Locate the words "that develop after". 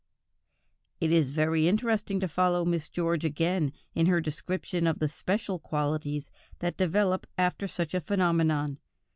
6.57-7.67